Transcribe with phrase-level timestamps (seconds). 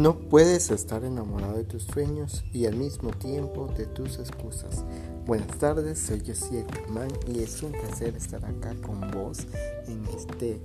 [0.00, 4.82] No puedes estar enamorado de tus sueños y al mismo tiempo de tus excusas.
[5.26, 9.40] Buenas tardes, soy José Germán y es un placer estar acá con vos
[9.88, 10.58] en este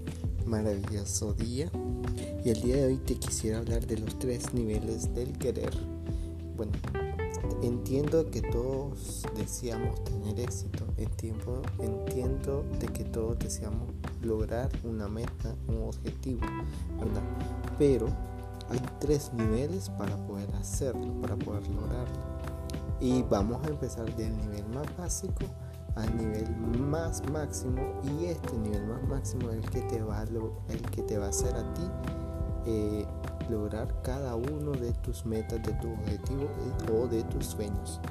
[0.45, 1.69] maravilloso día.
[2.45, 5.73] Y el día de hoy te quisiera hablar de los tres niveles del querer.
[6.55, 6.71] Bueno,
[7.61, 13.89] entiendo que todos deseamos tener éxito, entiendo, entiendo de que todos deseamos
[14.21, 16.39] lograr una meta, un objetivo,
[16.97, 17.23] ¿verdad?
[17.77, 18.07] Pero
[18.69, 22.35] hay tres niveles para poder hacerlo, para poder lograrlo.
[22.99, 25.45] Y vamos a empezar del nivel más básico
[25.95, 30.23] al nivel más máximo y este nivel más máximo es el que te va a,
[30.23, 31.89] el que te va a hacer a ti
[32.65, 33.05] eh,
[33.49, 38.01] lograr cada uno de tus metas, de tu objetivo eh, o de tus sueños.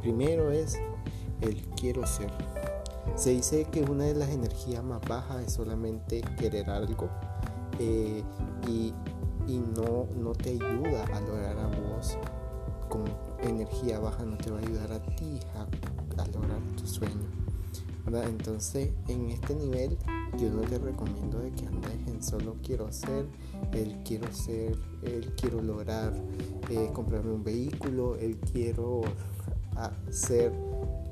[0.00, 0.78] Primero es
[1.40, 2.30] el quiero ser.
[3.14, 7.08] Se dice que una de las energías más bajas es solamente querer algo
[7.78, 8.22] eh,
[8.68, 8.92] y
[9.46, 12.18] y no, no te ayuda a lograr a vos
[12.88, 13.04] con
[13.42, 15.66] energía baja, no te va a ayudar a ti a,
[16.32, 17.44] lograr tu sueño.
[18.06, 19.98] Entonces, en este nivel,
[20.38, 23.26] yo no te recomiendo de que andes en solo quiero ser,
[23.72, 26.12] el quiero ser, el quiero lograr
[26.70, 29.00] eh, comprarme un vehículo, el quiero
[30.10, 30.52] ser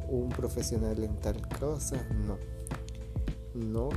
[0.09, 2.07] un profesional en tal cosa.
[2.27, 2.37] No,
[3.55, 3.89] no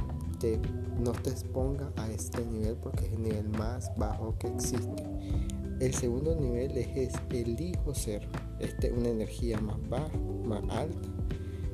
[0.99, 5.03] no te exponga a este nivel porque es el nivel más bajo que existe.
[5.79, 8.27] El segundo nivel es, el elijo ser,
[8.59, 11.09] este, una energía más baja, más alta.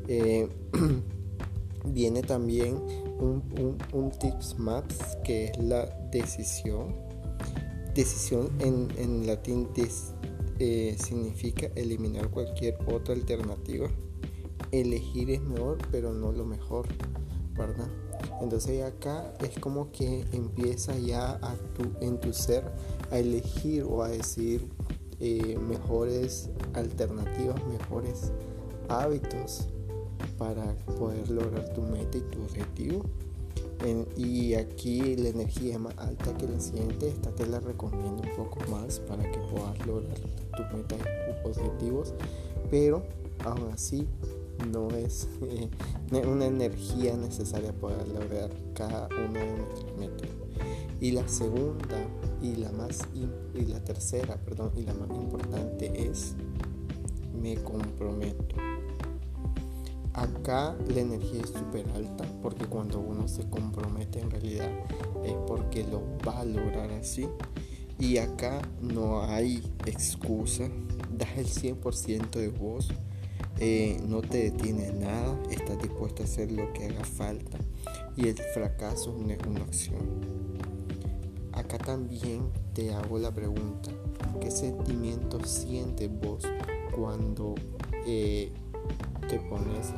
[0.08, 0.50] Eh,
[1.86, 2.76] viene también
[3.20, 6.96] un, un, tips maps que es la decisión.
[7.94, 9.70] Decisión en, en latín
[10.58, 13.90] eh, significa eliminar cualquier otra alternativa.
[14.72, 16.88] Elegir es mejor, pero no lo mejor.
[18.42, 22.64] Entonces acá es como que empieza ya a tu, en tu ser
[23.12, 24.68] a elegir o a decir
[25.20, 28.32] eh, mejores alternativas, mejores
[28.90, 29.68] hábitos
[30.38, 33.06] para poder lograr tu meta y tu objetivo.
[34.18, 38.36] y aquí la energía es más alta que la siguiente, esta te la recomiendo un
[38.36, 40.18] poco más para que puedas lograr
[40.56, 42.14] tus metas y objetivos,
[42.70, 43.04] pero
[43.44, 44.08] aún así
[44.72, 45.70] no es eh,
[46.26, 50.30] una energía necesaria para lograr cada uno de nuestros metas.
[51.00, 51.98] Y la segunda
[52.42, 56.36] y la más y la tercera, perdón, y la más importante es
[57.42, 58.56] me comprometo.
[60.14, 64.70] Acá la energía es súper alta porque cuando uno se compromete en realidad
[65.24, 67.28] es porque lo va a lograr así.
[67.98, 70.70] Y acá no hay excusa,
[71.18, 72.90] das el 100% de vos
[73.64, 77.60] eh, no te detiene nada, estás dispuesto a hacer lo que haga falta
[78.18, 80.02] y el fracaso no es una opción.
[81.54, 83.92] Acá también te hago la pregunta,
[84.40, 86.44] ¿qué sentimiento sientes vos
[86.96, 87.54] cuando
[88.08, 88.52] eh,
[89.30, 89.94] te pones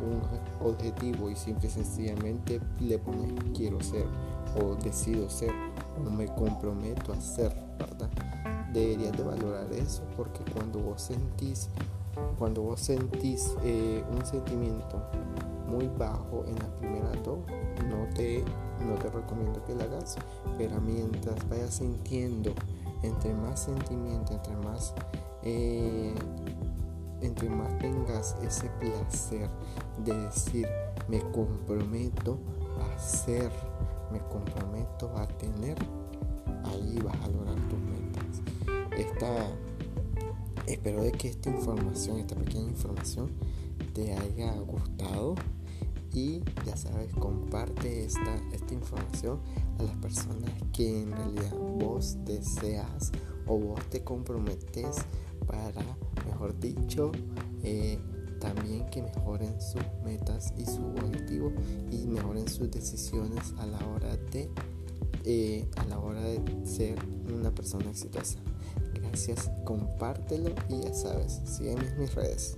[0.00, 0.22] un
[0.64, 4.06] objetivo y simple sencillamente le pones quiero ser
[4.62, 5.50] o decido ser
[6.06, 8.10] o me comprometo a ser, ¿verdad?
[8.72, 11.68] Deberías de valorar eso porque cuando vos sentís
[12.38, 15.02] cuando vos sentís eh, un sentimiento
[15.66, 17.40] muy bajo en las primeras dos,
[17.88, 18.44] no te,
[18.86, 20.16] no te recomiendo que lo hagas,
[20.56, 22.54] pero mientras vayas sintiendo,
[23.02, 24.94] entre más sentimiento, entre más,
[25.42, 26.14] eh,
[27.20, 29.48] entre más tengas ese placer
[30.04, 30.66] de decir,
[31.08, 32.38] me comprometo
[32.80, 33.50] a ser,
[34.12, 35.76] me comprometo a tener,
[36.64, 38.42] ahí vas a lograr tus metas.
[38.96, 39.46] Esta
[40.68, 43.30] Espero de que esta información, esta pequeña información,
[43.94, 45.34] te haya gustado
[46.12, 49.40] y ya sabes, comparte esta, esta información
[49.78, 53.12] a las personas que en realidad vos deseas
[53.46, 54.98] o vos te comprometes
[55.46, 55.82] para,
[56.26, 57.12] mejor dicho,
[57.62, 57.98] eh,
[58.38, 61.50] también que mejoren sus metas y su objetivo
[61.90, 64.50] y mejoren sus decisiones a la hora de
[65.24, 66.98] eh, a la hora de ser
[67.32, 68.38] una persona exitosa.
[69.00, 72.56] Gracias, compártelo y ya sabes, sígueme en mis redes.